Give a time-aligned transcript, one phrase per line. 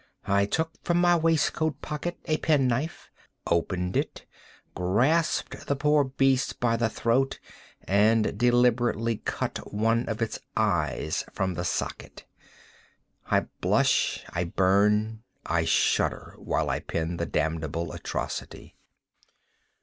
[0.25, 3.11] I took from my waistcoat pocket a pen knife,
[3.45, 4.25] opened it,
[4.73, 7.37] grasped the poor beast by the throat,
[7.83, 12.25] and deliberately cut one of its eyes from the socket!
[13.29, 18.75] I blush, I burn, I shudder, while I pen the damnable atrocity.